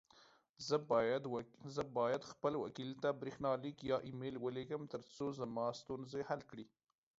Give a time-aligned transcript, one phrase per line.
[1.71, 6.65] زه بايد خپل وکيل ته بريښناليک يا اى ميل وليږم، ترڅو زما ستونزي حل کړې.